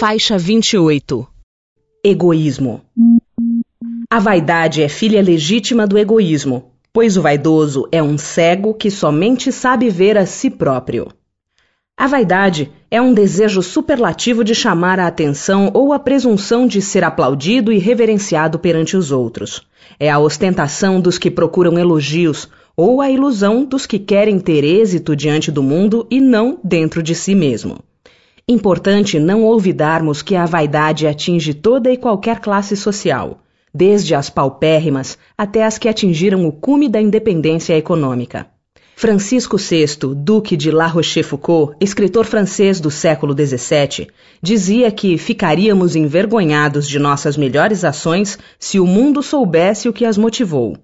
Faixa 0.00 0.38
28 0.38 1.28
Egoísmo 2.02 2.80
A 4.08 4.18
vaidade 4.18 4.82
é 4.82 4.88
filha 4.88 5.20
legítima 5.20 5.86
do 5.86 5.98
egoísmo, 5.98 6.70
pois 6.90 7.18
o 7.18 7.20
vaidoso 7.20 7.86
é 7.92 8.02
um 8.02 8.16
cego 8.16 8.72
que 8.72 8.90
somente 8.90 9.52
sabe 9.52 9.90
ver 9.90 10.16
a 10.16 10.24
si 10.24 10.48
próprio. 10.48 11.08
A 11.98 12.06
vaidade 12.06 12.72
é 12.90 12.98
um 12.98 13.12
desejo 13.12 13.60
superlativo 13.60 14.42
de 14.42 14.54
chamar 14.54 14.98
a 14.98 15.06
atenção 15.06 15.70
ou 15.74 15.92
a 15.92 15.98
presunção 15.98 16.66
de 16.66 16.80
ser 16.80 17.04
aplaudido 17.04 17.70
e 17.70 17.76
reverenciado 17.76 18.58
perante 18.58 18.96
os 18.96 19.12
outros. 19.12 19.66
É 19.98 20.10
a 20.10 20.18
ostentação 20.18 20.98
dos 20.98 21.18
que 21.18 21.30
procuram 21.30 21.78
elogios 21.78 22.48
ou 22.74 23.02
a 23.02 23.10
ilusão 23.10 23.66
dos 23.66 23.84
que 23.84 23.98
querem 23.98 24.40
ter 24.40 24.64
êxito 24.64 25.14
diante 25.14 25.52
do 25.52 25.62
mundo 25.62 26.06
e 26.10 26.22
não 26.22 26.58
dentro 26.64 27.02
de 27.02 27.14
si 27.14 27.34
mesmo. 27.34 27.84
Importante 28.48 29.18
não 29.18 29.44
olvidarmos 29.44 30.22
que 30.22 30.34
a 30.34 30.46
vaidade 30.46 31.06
atinge 31.06 31.54
toda 31.54 31.92
e 31.92 31.96
qualquer 31.96 32.40
classe 32.40 32.76
social, 32.76 33.40
desde 33.72 34.14
as 34.14 34.28
paupérrimas 34.28 35.16
até 35.36 35.64
as 35.64 35.78
que 35.78 35.88
atingiram 35.88 36.46
o 36.46 36.52
cume 36.52 36.88
da 36.88 37.00
independência 37.00 37.76
econômica. 37.76 38.46
Francisco 39.00 39.56
VI, 39.56 40.14
Duque 40.14 40.56
de 40.58 40.70
La 40.70 40.86
Rochefoucauld, 40.86 41.74
escritor 41.80 42.26
francês 42.26 42.80
do 42.80 42.90
século 42.90 43.32
XVII, 43.32 44.08
dizia 44.42 44.90
que 44.90 45.16
ficaríamos 45.16 45.96
envergonhados 45.96 46.86
de 46.86 46.98
nossas 46.98 47.34
melhores 47.34 47.82
ações 47.82 48.38
se 48.58 48.78
o 48.78 48.86
mundo 48.86 49.22
soubesse 49.22 49.88
o 49.88 49.92
que 49.92 50.04
as 50.04 50.18
motivou. 50.18 50.76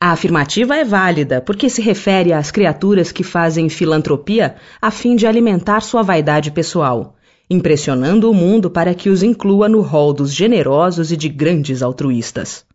A 0.00 0.10
afirmativa 0.10 0.76
é 0.76 0.84
válida 0.84 1.40
porque 1.40 1.70
se 1.70 1.80
refere 1.80 2.32
às 2.32 2.50
criaturas 2.50 3.10
que 3.10 3.22
fazem 3.22 3.68
filantropia 3.68 4.56
a 4.80 4.90
fim 4.90 5.16
de 5.16 5.26
alimentar 5.26 5.80
sua 5.80 6.02
vaidade 6.02 6.50
pessoal, 6.50 7.16
impressionando 7.48 8.30
o 8.30 8.34
mundo 8.34 8.70
para 8.70 8.94
que 8.94 9.08
os 9.08 9.22
inclua 9.22 9.68
no 9.68 9.80
rol 9.80 10.12
dos 10.12 10.32
generosos 10.32 11.12
e 11.12 11.16
de 11.16 11.28
grandes 11.28 11.82
altruístas. 11.82 12.66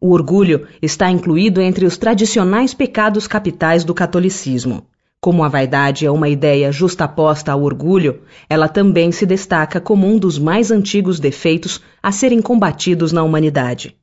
O 0.00 0.12
orgulho 0.12 0.66
está 0.80 1.10
incluído 1.10 1.60
entre 1.60 1.84
os 1.84 1.98
tradicionais 1.98 2.72
pecados 2.72 3.26
capitais 3.26 3.84
do 3.84 3.94
catolicismo. 3.94 4.86
Como 5.20 5.44
a 5.44 5.48
vaidade 5.48 6.06
é 6.06 6.10
uma 6.10 6.30
ideia 6.30 6.72
justaposta 6.72 7.52
ao 7.52 7.62
orgulho, 7.62 8.22
ela 8.48 8.66
também 8.66 9.12
se 9.12 9.26
destaca 9.26 9.78
como 9.78 10.06
um 10.06 10.18
dos 10.18 10.38
mais 10.38 10.70
antigos 10.70 11.20
defeitos 11.20 11.82
a 12.02 12.10
serem 12.10 12.40
combatidos 12.40 13.12
na 13.12 13.22
humanidade. 13.22 13.94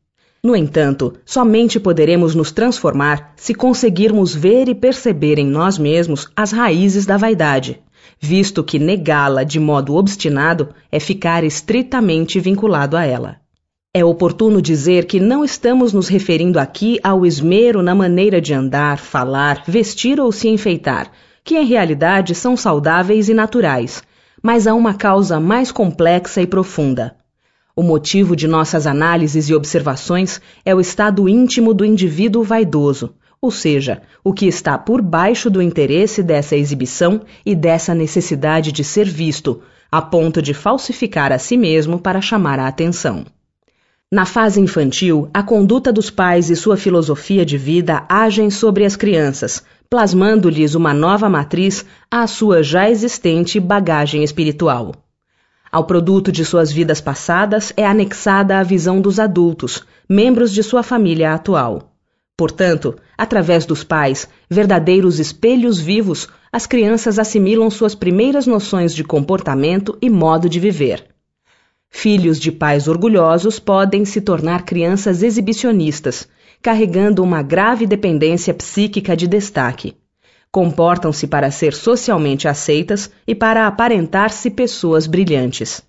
No 0.44 0.56
entanto, 0.56 1.14
somente 1.26 1.80
poderemos 1.80 2.36
nos 2.36 2.52
transformar 2.52 3.34
se 3.36 3.54
conseguirmos 3.54 4.36
ver 4.36 4.70
e 4.70 4.76
perceber 4.76 5.40
em 5.40 5.46
nós 5.46 5.78
mesmos 5.78 6.28
as 6.36 6.52
raízes 6.52 7.06
da 7.06 7.18
vaidade, 7.18 7.82
visto 8.20 8.64
que 8.64 8.80
negá-la 8.80 9.44
de 9.44 9.60
modo 9.60 9.96
obstinado 9.96 10.70
é 10.92 11.00
ficar 11.00 11.44
estritamente 11.44 12.40
vinculado 12.40 12.96
a 12.96 13.04
ela. 13.04 13.38
É 13.94 14.06
oportuno 14.06 14.62
dizer 14.62 15.06
que 15.06 15.20
não 15.20 15.44
estamos 15.44 15.92
nos 15.92 16.08
referindo 16.08 16.60
aqui 16.60 17.00
ao 17.04 17.26
esmero 17.26 17.82
na 17.82 17.96
maneira 17.96 18.40
de 18.40 18.54
andar, 18.54 19.00
falar, 19.00 19.64
vestir 19.68 20.20
ou 20.20 20.32
se 20.32 20.48
enfeitar, 20.48 21.12
que 21.44 21.58
em 21.58 21.66
realidade 21.66 22.36
são 22.36 22.56
saudáveis 22.56 23.28
e 23.28 23.34
naturais, 23.34 24.04
mas 24.42 24.68
a 24.68 24.76
uma 24.76 24.94
causa 24.94 25.40
mais 25.40 25.72
complexa 25.72 26.42
e 26.42 26.46
profunda, 26.46 27.16
o 27.78 27.84
motivo 27.84 28.36
de 28.36 28.48
nossas 28.48 28.88
análises 28.88 29.50
e 29.50 29.54
observações 29.54 30.42
é 30.66 30.74
o 30.74 30.82
estado 30.82 31.30
íntimo 31.30 31.76
do 31.76 31.86
indivíduo 31.86 32.42
vaidoso, 32.42 33.14
ou 33.40 33.52
seja, 33.52 34.02
o 34.24 34.34
que 34.34 34.48
está 34.48 34.80
por 34.80 35.00
baixo 35.00 35.48
do 35.48 35.62
interesse 35.62 36.24
dessa 36.24 36.56
exibição 36.56 37.22
e 37.46 37.54
dessa 37.54 37.94
necessidade 37.94 38.72
de 38.72 38.84
ser 38.84 39.08
visto, 39.08 39.62
a 39.92 40.02
ponto 40.02 40.42
de 40.42 40.56
falsificar 40.56 41.32
a 41.32 41.38
si 41.38 41.56
mesmo 41.56 42.00
para 42.00 42.20
chamar 42.20 42.60
a 42.60 42.68
atenção. 42.68 43.24
Na 44.12 44.26
fase 44.26 44.60
infantil, 44.60 45.30
a 45.32 45.44
conduta 45.44 45.94
dos 45.94 46.10
pais 46.10 46.50
e 46.50 46.56
sua 46.56 46.78
filosofia 46.78 47.46
de 47.46 47.60
vida 47.60 48.06
agem 48.10 48.50
sobre 48.50 48.86
as 48.86 48.96
crianças, 48.96 49.64
plasmando-lhes 49.88 50.74
uma 50.74 50.96
nova 50.96 51.30
matriz 51.30 51.86
à 52.10 52.26
sua 52.26 52.64
já 52.64 52.90
existente 52.90 53.60
bagagem 53.60 54.24
espiritual. 54.24 54.94
Ao 55.72 55.84
produto 55.84 56.32
de 56.32 56.46
suas 56.46 56.72
vidas 56.72 57.02
passadas 57.02 57.74
é 57.76 57.86
anexada 57.86 58.58
a 58.58 58.64
visão 58.64 59.02
dos 59.02 59.20
adultos, 59.20 59.84
membros 60.08 60.54
de 60.54 60.64
sua 60.64 60.82
família 60.82 61.34
atual. 61.34 61.94
Portanto, 62.38 62.96
através 63.18 63.66
dos 63.66 63.84
pais, 63.84 64.30
verdadeiros 64.50 65.20
espelhos 65.20 65.80
vivos, 65.80 66.30
as 66.52 66.66
crianças 66.66 67.20
assimilam 67.20 67.70
suas 67.70 67.96
primeiras 67.96 68.48
noções 68.48 68.94
de 68.94 69.04
comportamento 69.04 69.98
e 70.02 70.10
modo 70.10 70.48
de 70.48 70.60
viver. 70.60 71.06
Filhos 71.90 72.40
de 72.40 72.52
pais 72.52 72.88
orgulhosos 72.88 73.60
podem 73.60 74.06
se 74.06 74.22
tornar 74.22 74.64
crianças 74.64 75.24
exibicionistas, 75.24 76.28
carregando 76.62 77.24
uma 77.24 77.42
grave 77.42 77.86
dependência 77.86 78.54
psíquica 78.54 79.18
de 79.18 79.28
destaque 79.28 79.96
comportam-se 80.52 81.28
para 81.28 81.52
ser 81.52 81.74
socialmente 81.74 82.48
aceitas 82.48 83.12
e 83.28 83.36
para 83.36 83.68
aparentar-se 83.68 84.50
pessoas 84.50 85.06
brilhantes. 85.08 85.82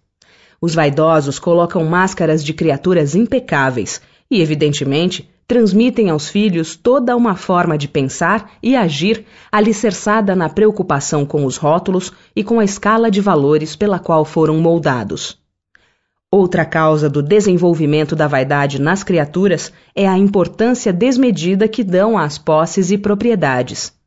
Os 0.61 0.75
vaidosos 0.75 1.39
colocam 1.39 1.85
máscaras 1.85 2.45
de 2.45 2.53
criaturas 2.53 3.15
impecáveis 3.15 4.01
e, 4.31 4.41
evidentemente, 4.41 5.29
transmitem 5.47 6.11
aos 6.11 6.29
filhos 6.29 6.77
toda 6.77 7.17
uma 7.17 7.35
forma 7.35 7.79
de 7.79 7.89
pensar 7.89 8.53
e 8.63 8.77
agir 8.77 9.25
alicerçada 9.51 10.37
na 10.37 10.49
preocupação 10.49 11.25
com 11.25 11.47
os 11.47 11.57
rótulos 11.57 12.13
e 12.37 12.45
com 12.45 12.61
a 12.61 12.65
escala 12.65 13.11
de 13.11 13.21
valores 13.21 13.75
pela 13.75 13.99
qual 13.99 14.27
foram 14.27 14.59
moldados. 14.59 15.39
Outra 16.31 16.67
causa 16.67 17.09
do 17.09 17.23
desenvolvimento 17.23 18.15
da 18.15 18.27
vaidade 18.27 18.79
nas 18.79 19.03
criaturas 19.03 19.73
é 19.95 20.07
a 20.07 20.19
importância 20.19 20.93
desmedida 20.93 21.67
que 21.67 21.83
dão 21.83 22.19
às 22.19 22.37
posses 22.37 22.91
e 22.91 22.99
propriedades. 22.99 23.98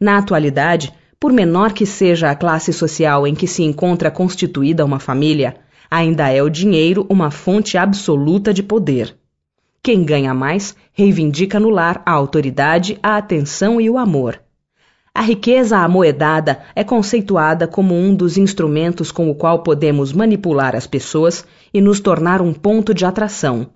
Na 0.00 0.16
atualidade, 0.16 0.94
por 1.20 1.30
menor 1.30 1.74
que 1.74 1.84
seja 1.84 2.30
a 2.30 2.34
classe 2.34 2.72
social 2.72 3.26
em 3.26 3.34
que 3.34 3.46
se 3.46 3.62
encontra 3.62 4.10
constituída 4.10 4.82
uma 4.82 4.98
família, 4.98 5.56
ainda 5.90 6.30
é 6.30 6.42
o 6.42 6.48
dinheiro 6.48 7.04
uma 7.10 7.30
fonte 7.30 7.76
absoluta 7.76 8.54
de 8.54 8.62
poder. 8.62 9.14
Quem 9.82 10.02
ganha 10.02 10.32
mais 10.32 10.74
reivindica 10.94 11.60
no 11.60 11.68
lar 11.68 12.02
a 12.06 12.12
autoridade, 12.12 12.98
a 13.02 13.18
atenção 13.18 13.78
e 13.78 13.90
o 13.90 13.98
amor. 13.98 14.40
A 15.14 15.20
riqueza 15.20 15.76
amoedada 15.76 16.60
é 16.74 16.82
conceituada 16.82 17.68
como 17.68 17.94
um 17.94 18.14
dos 18.14 18.38
instrumentos 18.38 19.12
com 19.12 19.28
o 19.28 19.34
qual 19.34 19.62
podemos 19.62 20.14
manipular 20.14 20.74
as 20.74 20.86
pessoas 20.86 21.44
e 21.74 21.80
nos 21.80 22.00
tornar 22.00 22.40
um 22.40 22.54
ponto 22.54 22.94
de 22.94 23.04
atração. 23.04 23.66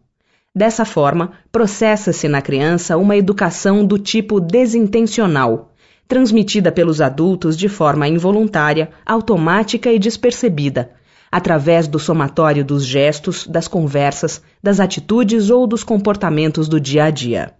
Dessa 0.55 0.84
forma, 0.84 1.33
processa-se 1.51 2.29
na 2.29 2.41
criança 2.41 2.97
uma 2.97 3.17
educação 3.17 3.84
do 3.84 3.99
tipo 3.99 4.41
desintencional, 4.41 5.74
transmitida 6.06 6.70
pelos 6.70 7.00
adultos 7.00 7.56
de 7.56 7.69
forma 7.69 8.06
involuntária, 8.06 8.91
automática 9.04 9.92
e 9.92 9.98
despercebida, 9.98 10.91
através 11.31 11.88
do 11.88 11.98
somatório 11.98 12.65
dos 12.65 12.84
gestos, 12.84 13.47
das 13.47 13.66
conversas, 13.66 14.42
das 14.62 14.81
atitudes 14.81 15.50
ou 15.50 15.66
dos 15.66 15.82
comportamentos 15.82 16.69
do 16.69 16.78
dia 16.78 17.04
a 17.04 17.10
dia. 17.10 17.54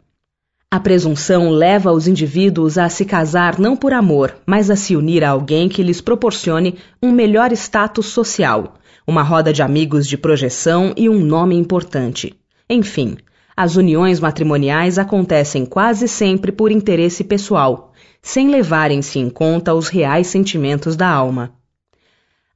A 0.71 0.81
presunção 0.81 1.51
leva 1.51 1.93
os 1.93 2.09
indivíduos 2.09 2.79
a 2.79 2.89
se 2.89 3.05
casar 3.05 3.61
não 3.61 3.77
por 3.77 3.93
amor, 3.93 4.37
mas 4.45 4.71
a 4.71 4.77
se 4.77 4.97
unir 4.97 5.23
a 5.23 5.31
alguém 5.31 5.69
que 5.69 5.85
lhes 5.85 6.01
proporcione 6.01 6.77
um 7.03 7.13
melhor 7.13 7.53
status 7.53 8.07
social, 8.07 8.75
uma 9.07 9.23
roda 9.23 9.53
de 9.53 9.63
amigos 9.63 10.07
de 10.07 10.19
projeção 10.19 10.93
e 10.97 11.09
um 11.09 11.21
nome 11.21 11.55
importante. 11.55 12.35
Enfim, 12.69 13.17
as 13.57 13.77
uniões 13.77 14.19
matrimoniais 14.19 14.99
acontecem 14.99 15.65
quase 15.65 16.09
sempre 16.09 16.51
por 16.51 16.73
interesse 16.73 17.23
pessoal, 17.23 17.93
sem 18.25 18.49
levarem-se 18.49 19.19
em 19.19 19.29
conta 19.29 19.75
os 19.75 19.89
reais 19.89 20.29
sentimentos 20.29 20.97
da 20.97 21.07
alma. 21.07 21.53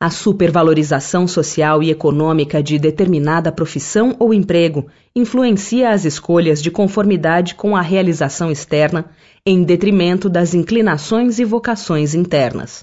A 0.01 0.09
supervalorização 0.09 1.29
social 1.29 1.83
e 1.83 1.91
econômica 1.91 2.63
de 2.63 2.79
determinada 2.79 3.53
profissão 3.53 4.17
ou 4.19 4.33
emprego 4.33 4.87
influencia 5.15 5.91
as 5.91 6.07
escolhas 6.07 6.63
de 6.63 6.71
conformidade 6.71 7.55
com 7.55 7.77
a 7.77 7.83
realização 7.83 8.51
externa, 8.51 9.11
em 9.45 9.63
detrimento 9.63 10.31
das 10.31 10.55
inclinações 10.55 11.39
e 11.39 11.45
vocações 11.45 12.15
internas. 12.15 12.83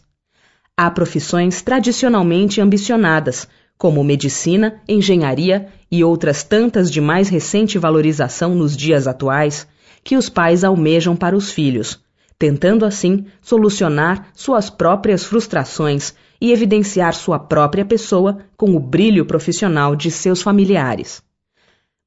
Há 0.78 0.92
profissões 0.92 1.64
tradicionalmente 1.64 2.62
ambicionadas, 2.62 3.48
como 3.80 4.04
medicina, 4.04 4.80
engenharia 4.88 5.70
e 5.92 6.04
outras 6.04 6.44
tantas 6.44 6.92
de 6.92 7.02
mais 7.02 7.30
recente 7.30 7.80
valorização 7.80 8.54
nos 8.54 8.78
dias 8.78 9.08
atuais, 9.08 9.68
que 10.04 10.16
os 10.16 10.30
pais 10.30 10.64
almejam 10.64 11.16
para 11.16 11.36
os 11.36 11.52
filhos, 11.52 12.05
tentando 12.38 12.86
assim 12.86 13.26
solucionar 13.42 14.30
suas 14.34 14.70
próprias 14.70 15.24
frustrações 15.24 16.14
e 16.40 16.52
evidenciar 16.52 17.14
sua 17.14 17.40
própria 17.40 17.86
pessoa 17.86 18.40
com 18.58 18.76
o 18.76 18.80
brilho 18.80 19.26
profissional 19.26 19.96
de 19.96 20.12
seus 20.12 20.42
familiares. 20.42 21.24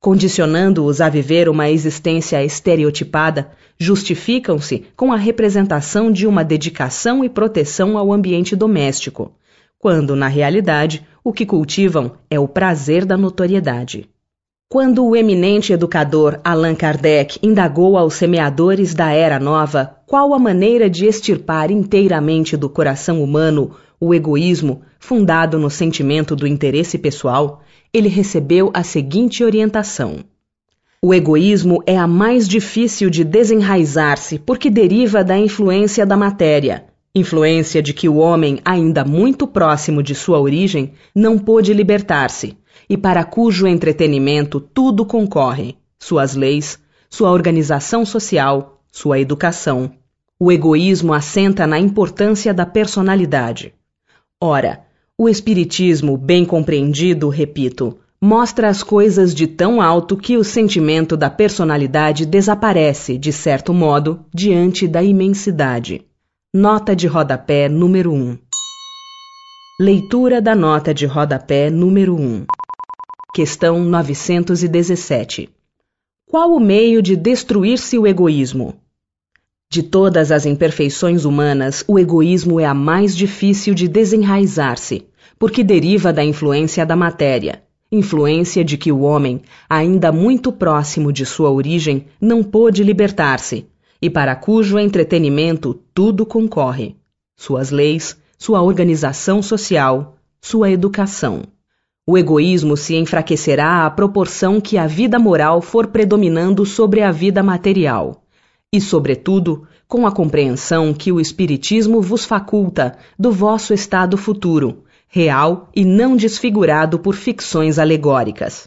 Condicionando-os 0.00 1.00
a 1.00 1.08
viver 1.08 1.48
uma 1.48 1.68
existência 1.68 2.44
estereotipada, 2.44 3.50
justificam-se 3.76 4.84
com 4.94 5.12
a 5.12 5.16
representação 5.16 6.12
de 6.12 6.26
uma 6.26 6.44
dedicação 6.44 7.24
e 7.24 7.28
proteção 7.28 7.98
ao 7.98 8.12
ambiente 8.12 8.54
doméstico, 8.54 9.32
quando, 9.78 10.14
na 10.14 10.28
realidade, 10.28 11.04
o 11.24 11.32
que 11.32 11.44
cultivam 11.44 12.12
é 12.30 12.38
o 12.38 12.46
prazer 12.46 13.04
da 13.04 13.16
notoriedade. 13.16 14.08
Quando 14.70 15.02
o 15.06 15.16
eminente 15.16 15.72
educador 15.72 16.40
Allan 16.44 16.74
Kardec 16.74 17.38
indagou 17.42 17.96
aos 17.96 18.12
semeadores 18.12 18.92
da 18.92 19.10
Era 19.10 19.40
Nova 19.40 19.96
qual 20.04 20.34
a 20.34 20.38
maneira 20.38 20.90
de 20.90 21.06
extirpar 21.06 21.70
inteiramente 21.70 22.54
do 22.54 22.68
coração 22.68 23.24
humano 23.24 23.70
o 23.98 24.12
egoísmo 24.12 24.82
fundado 25.00 25.58
no 25.58 25.70
sentimento 25.70 26.36
do 26.36 26.46
interesse 26.46 26.98
pessoal, 26.98 27.62
ele 27.94 28.10
recebeu 28.10 28.70
a 28.74 28.82
seguinte 28.82 29.42
orientação: 29.42 30.18
O 31.00 31.14
egoísmo 31.14 31.82
é 31.86 31.96
a 31.96 32.06
mais 32.06 32.46
difícil 32.46 33.08
de 33.08 33.24
desenraizar-se 33.24 34.38
porque 34.38 34.68
deriva 34.68 35.24
da 35.24 35.38
influência 35.38 36.04
da 36.04 36.14
matéria, 36.14 36.84
influência 37.14 37.82
de 37.82 37.94
que 37.94 38.06
o 38.06 38.16
homem, 38.16 38.58
ainda 38.62 39.02
muito 39.02 39.46
próximo 39.46 40.02
de 40.02 40.14
sua 40.14 40.38
origem, 40.38 40.92
não 41.14 41.38
pôde 41.38 41.72
libertar-se 41.72 42.54
e 42.88 42.96
para 42.96 43.24
cujo 43.24 43.66
entretenimento 43.66 44.60
tudo 44.60 45.04
concorre: 45.04 45.76
suas 45.98 46.34
leis, 46.34 46.78
sua 47.10 47.30
organização 47.30 48.04
social, 48.06 48.80
sua 48.90 49.18
educação. 49.18 49.92
O 50.40 50.52
egoísmo 50.52 51.12
assenta 51.12 51.66
na 51.66 51.78
importância 51.78 52.54
da 52.54 52.64
personalidade. 52.64 53.74
Ora, 54.40 54.84
o 55.16 55.28
Espiritismo, 55.28 56.16
bem 56.16 56.44
compreendido, 56.44 57.28
repito, 57.28 57.98
mostra 58.20 58.68
as 58.68 58.82
coisas 58.82 59.34
de 59.34 59.46
tão 59.46 59.82
alto 59.82 60.16
que 60.16 60.36
o 60.36 60.44
sentimento 60.44 61.16
da 61.16 61.28
personalidade 61.28 62.24
desaparece, 62.24 63.18
de 63.18 63.32
certo 63.32 63.74
modo, 63.74 64.24
diante 64.32 64.86
da 64.86 65.02
imensidade. 65.02 66.04
Nota 66.54 66.94
de 66.96 67.06
rodapé 67.06 67.68
número 67.68 68.12
1 68.12 68.38
Leitura 69.80 70.40
da 70.40 70.54
nota 70.54 70.94
de 70.94 71.04
rodapé 71.04 71.68
número 71.68 72.16
1 72.16 72.46
Questão 73.38 73.84
917. 73.84 75.48
Qual 76.28 76.52
o 76.52 76.58
meio 76.58 77.00
de 77.00 77.14
destruir-se 77.14 77.96
o 77.96 78.04
egoísmo? 78.04 78.74
De 79.70 79.80
todas 79.80 80.32
as 80.32 80.44
imperfeições 80.44 81.24
humanas, 81.24 81.84
o 81.86 82.00
egoísmo 82.00 82.58
é 82.58 82.64
a 82.64 82.74
mais 82.74 83.16
difícil 83.16 83.74
de 83.74 83.86
desenraizar-se, 83.86 85.06
porque 85.38 85.62
deriva 85.62 86.12
da 86.12 86.24
influência 86.24 86.84
da 86.84 86.96
matéria, 86.96 87.62
influência 87.92 88.64
de 88.64 88.76
que 88.76 88.90
o 88.90 89.02
homem, 89.02 89.40
ainda 89.70 90.10
muito 90.10 90.50
próximo 90.50 91.12
de 91.12 91.24
sua 91.24 91.48
origem, 91.48 92.06
não 92.20 92.42
pôde 92.42 92.82
libertar-se, 92.82 93.66
e 94.02 94.10
para 94.10 94.34
cujo 94.34 94.80
entretenimento 94.80 95.78
tudo 95.94 96.26
concorre: 96.26 96.96
suas 97.36 97.70
leis, 97.70 98.16
sua 98.36 98.62
organização 98.62 99.40
social, 99.40 100.16
sua 100.40 100.72
educação. 100.72 101.44
O 102.10 102.16
egoísmo 102.16 102.74
se 102.74 102.96
enfraquecerá 102.96 103.84
à 103.84 103.90
proporção 103.90 104.62
que 104.62 104.78
a 104.78 104.86
vida 104.86 105.18
moral 105.18 105.60
for 105.60 105.88
predominando 105.88 106.64
sobre 106.64 107.02
a 107.02 107.12
vida 107.12 107.42
material. 107.42 108.22
E, 108.72 108.80
sobretudo, 108.80 109.68
com 109.86 110.06
a 110.06 110.10
compreensão 110.10 110.94
que 110.94 111.12
o 111.12 111.20
Espiritismo 111.20 112.00
vos 112.00 112.24
faculta 112.24 112.96
do 113.18 113.30
vosso 113.30 113.74
estado 113.74 114.16
futuro, 114.16 114.84
real 115.06 115.68
e 115.76 115.84
não 115.84 116.16
desfigurado 116.16 116.98
por 116.98 117.14
ficções 117.14 117.78
alegóricas. 117.78 118.66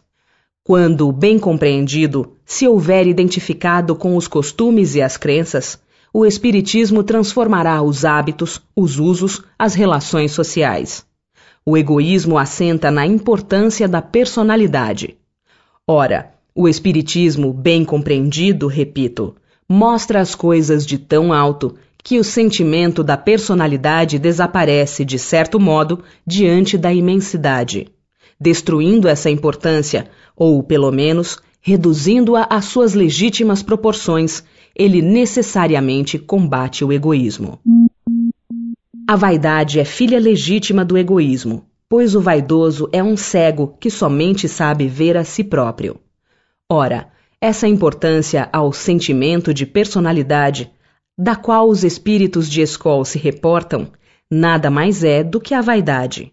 Quando, 0.64 1.12
bem 1.12 1.40
compreendido, 1.40 2.34
se 2.46 2.68
houver 2.68 3.08
identificado 3.08 3.96
com 3.96 4.16
os 4.16 4.28
costumes 4.28 4.94
e 4.94 5.02
as 5.02 5.18
crenças, 5.18 5.82
o 6.14 6.28
Espiritismo 6.28 7.02
transformará 7.02 7.82
os 7.82 8.06
hábitos, 8.06 8.62
os 8.76 9.00
usos, 9.00 9.42
as 9.58 9.74
relações 9.74 10.32
sociais. 10.32 11.10
O 11.64 11.78
egoísmo 11.78 12.40
assenta 12.40 12.90
na 12.90 13.06
importância 13.06 13.88
da 13.88 14.02
personalidade. 14.02 15.16
Ora, 15.88 16.34
o 16.56 16.68
Espiritismo, 16.68 17.54
bem 17.54 17.86
compreendido, 17.86 18.66
repito, 18.66 19.36
mostra 19.70 20.20
as 20.20 20.34
coisas 20.34 20.86
de 20.86 20.98
tão 20.98 21.32
alto 21.32 21.76
que 22.04 22.18
o 22.18 22.24
sentimento 22.24 23.04
da 23.04 23.16
personalidade 23.16 24.18
desaparece, 24.18 25.06
de 25.06 25.20
certo 25.20 25.60
modo, 25.60 26.04
diante 26.26 26.80
da 26.80 26.92
imensidade, 26.92 27.88
destruindo 28.40 29.08
essa 29.08 29.30
importância, 29.30 30.10
ou, 30.36 30.64
pelo 30.64 30.92
menos, 30.92 31.38
reduzindo-a 31.62 32.48
às 32.50 32.66
suas 32.66 32.96
legítimas 32.96 33.62
proporções, 33.62 34.44
ele 34.76 35.00
necessariamente 35.00 36.18
combate 36.18 36.84
o 36.84 36.92
egoísmo. 36.92 37.60
A 39.12 39.18
vaidade 39.18 39.78
é 39.78 39.84
filha 39.84 40.18
legítima 40.18 40.86
do 40.86 40.98
egoísmo, 40.98 41.66
pois 41.90 42.16
o 42.16 42.22
vaidoso 42.22 42.88
é 42.94 43.04
um 43.04 43.18
cego 43.18 43.76
que 43.78 43.90
somente 43.90 44.48
sabe 44.48 44.88
ver 44.88 45.18
a 45.18 45.26
si 45.26 45.44
próprio. 45.44 46.00
Ora, 46.72 47.10
essa 47.42 47.68
importância 47.68 48.48
ao 48.54 48.72
sentimento 48.72 49.54
de 49.54 49.66
personalidade, 49.66 50.72
da 51.20 51.36
qual 51.36 51.68
os 51.68 51.84
espíritos 51.84 52.50
de 52.50 52.62
escola 52.62 53.04
se 53.04 53.20
reportam, 53.20 53.92
nada 54.32 54.70
mais 54.72 55.04
é 55.04 55.26
do 55.26 55.42
que 55.42 55.54
a 55.54 55.60
vaidade. 55.60 56.32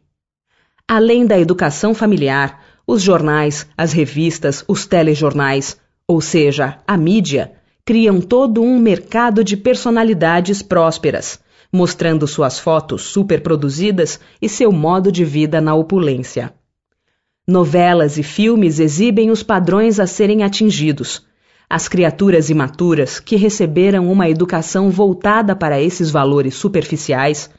Além 0.86 1.26
da 1.26 1.36
educação 1.36 1.92
familiar, 1.92 2.62
os 2.86 3.02
jornais, 3.02 3.66
as 3.76 3.92
revistas, 3.92 4.64
os 4.68 4.86
telejornais, 4.86 5.80
ou 6.06 6.20
seja, 6.20 6.78
a 6.86 6.96
mídia, 6.96 7.54
criam 7.84 8.20
todo 8.20 8.62
um 8.62 8.78
mercado 8.78 9.42
de 9.42 9.56
personalidades 9.56 10.62
prósperas 10.62 11.40
mostrando 11.72 12.26
suas 12.26 12.58
fotos 12.58 13.02
superproduzidas 13.02 14.18
e 14.40 14.48
seu 14.48 14.72
modo 14.72 15.12
de 15.12 15.24
vida 15.24 15.60
na 15.60 15.74
opulência. 15.74 16.52
Novelas 17.46 18.18
e 18.18 18.22
filmes 18.22 18.78
exibem 18.78 19.30
os 19.30 19.42
padrões 19.42 19.98
a 19.98 20.06
serem 20.06 20.42
atingidos. 20.42 21.26
As 21.68 21.88
criaturas 21.88 22.50
imaturas, 22.50 23.20
que 23.20 23.36
receberam 23.36 24.10
uma 24.10 24.28
educação 24.28 24.90
voltada 24.90 25.54
para 25.54 25.80
esses 25.80 26.10
valores 26.10 26.54
superficiais, 26.54 27.50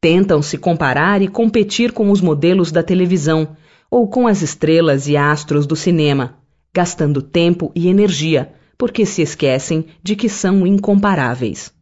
tentam 0.00 0.40
se 0.40 0.56
comparar 0.56 1.22
e 1.22 1.28
competir 1.28 1.92
com 1.92 2.10
os 2.10 2.20
modelos 2.20 2.70
da 2.70 2.82
televisão 2.82 3.56
ou 3.90 4.08
com 4.08 4.26
as 4.26 4.42
estrelas 4.42 5.08
e 5.08 5.16
astros 5.16 5.66
do 5.66 5.74
cinema, 5.74 6.38
gastando 6.74 7.22
tempo 7.22 7.72
e 7.74 7.88
energia, 7.88 8.52
porque 8.76 9.04
se 9.04 9.22
esquecem 9.22 9.86
de 10.02 10.14
que 10.14 10.28
são 10.28 10.66
incomparáveis. 10.66 11.72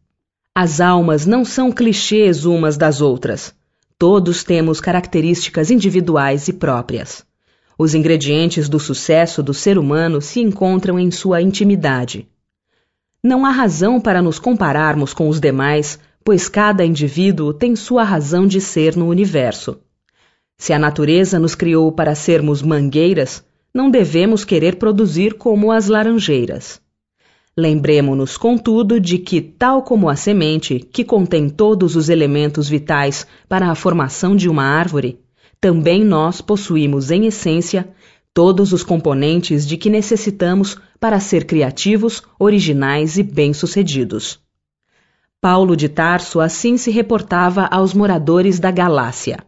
As 0.59 0.81
almas 0.81 1.27
não 1.27 1.45
são 1.45 1.71
clichês 1.71 2.43
umas 2.43 2.77
das 2.77 2.99
outras. 2.99 3.53
Todos 3.95 4.43
temos 4.43 4.81
características 4.81 5.69
individuais 5.69 6.47
e 6.47 6.53
próprias. 6.53 7.23
Os 7.77 7.93
ingredientes 7.93 8.67
do 8.67 8.79
sucesso 8.79 9.43
do 9.43 9.53
ser 9.53 9.77
humano 9.77 10.19
se 10.19 10.39
encontram 10.39 10.97
em 10.97 11.11
sua 11.11 11.43
intimidade. 11.43 12.27
Não 13.23 13.45
há 13.45 13.51
razão 13.51 14.01
para 14.01 14.19
nos 14.19 14.39
compararmos 14.39 15.13
com 15.13 15.29
os 15.29 15.39
demais, 15.39 15.99
pois 16.23 16.49
cada 16.49 16.83
indivíduo 16.83 17.53
tem 17.53 17.75
sua 17.75 18.03
razão 18.03 18.47
de 18.47 18.59
ser 18.59 18.95
no 18.95 19.05
universo. 19.09 19.77
Se 20.57 20.73
a 20.73 20.79
natureza 20.79 21.37
nos 21.37 21.53
criou 21.53 21.91
para 21.91 22.15
sermos 22.15 22.63
mangueiras, 22.63 23.43
não 23.71 23.91
devemos 23.91 24.43
querer 24.43 24.77
produzir 24.77 25.35
como 25.35 25.71
as 25.71 25.85
laranjeiras. 25.85 26.81
Lembremo-nos, 27.59 28.37
contudo, 28.37 28.99
de 28.99 29.17
que, 29.17 29.41
tal 29.41 29.81
como 29.81 30.09
a 30.09 30.15
semente, 30.15 30.77
que 30.77 31.03
contém 31.03 31.49
todos 31.49 31.95
os 31.95 32.07
elementos 32.07 32.69
vitais 32.69 33.25
para 33.49 33.71
a 33.71 33.73
formação 33.73 34.35
de 34.35 34.47
uma 34.47 34.63
árvore, 34.63 35.19
também 35.59 36.03
nós 36.03 36.39
possuímos, 36.39 37.09
em 37.09 37.25
essência, 37.25 37.89
todos 38.31 38.73
os 38.73 38.83
componentes 38.83 39.65
de 39.65 39.75
que 39.75 39.89
necessitamos 39.89 40.77
para 40.99 41.19
ser 41.19 41.45
criativos, 41.45 42.21
originais 42.39 43.17
e 43.17 43.23
bem-sucedidos. 43.23 44.39
Paulo 45.41 45.75
de 45.75 45.89
Tarso 45.89 46.39
assim 46.39 46.77
se 46.77 46.91
reportava 46.91 47.65
aos 47.71 47.91
moradores 47.91 48.59
da 48.59 48.69
Galácia. 48.69 49.39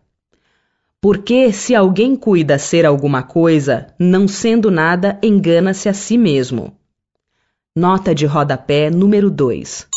Porque 0.99 1.53
se 1.53 1.75
alguém 1.75 2.15
cuida 2.15 2.57
ser 2.57 2.87
alguma 2.87 3.21
coisa, 3.21 3.93
não 3.99 4.27
sendo 4.27 4.71
nada, 4.71 5.19
engana-se 5.21 5.87
a 5.87 5.93
si 5.93 6.17
mesmo. 6.17 6.78
Nota 7.77 8.15
de 8.15 8.25
rodapé 8.25 8.89
número 8.89 9.29
2. 9.29 9.87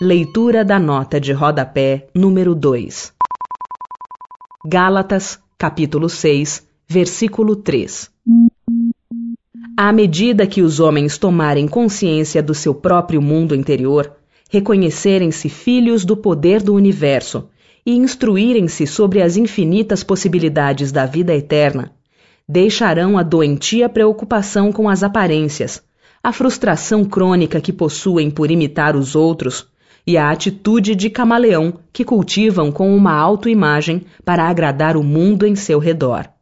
Leitura 0.00 0.64
da 0.64 0.78
nota 0.78 1.20
de 1.20 1.32
rodapé 1.32 2.06
número 2.14 2.54
2. 2.54 3.12
Gálatas, 4.64 5.40
capítulo 5.58 6.08
6, 6.08 6.64
versículo 6.88 7.56
3. 7.56 8.08
À 9.76 9.92
medida 9.92 10.46
que 10.46 10.62
os 10.62 10.78
homens 10.78 11.18
tomarem 11.18 11.66
consciência 11.66 12.40
do 12.40 12.54
seu 12.54 12.72
próprio 12.72 13.20
mundo 13.20 13.56
interior, 13.56 14.12
reconhecerem-se 14.48 15.48
filhos 15.48 16.04
do 16.04 16.16
poder 16.16 16.62
do 16.62 16.74
universo 16.74 17.48
e 17.84 17.96
instruírem-se 17.96 18.86
sobre 18.86 19.20
as 19.20 19.36
infinitas 19.36 20.04
possibilidades 20.04 20.92
da 20.92 21.06
vida 21.06 21.34
eterna, 21.34 21.90
deixarão 22.48 23.18
a 23.18 23.24
doentia 23.24 23.88
preocupação 23.88 24.70
com 24.70 24.88
as 24.88 25.02
aparências 25.02 25.82
a 26.22 26.32
frustração 26.32 27.04
crônica 27.04 27.60
que 27.60 27.72
possuem 27.72 28.30
por 28.30 28.50
imitar 28.50 28.96
os 28.96 29.14
outros 29.14 29.66
e 30.06 30.16
a 30.16 30.30
atitude 30.30 30.94
de 30.94 31.10
camaleão 31.10 31.80
que 31.92 32.04
cultivam 32.04 32.72
com 32.72 32.96
uma 32.96 33.12
autoimagem 33.12 34.06
para 34.24 34.48
agradar 34.48 34.96
o 34.96 35.02
mundo 35.02 35.46
em 35.46 35.54
seu 35.54 35.78
redor. 35.78 36.37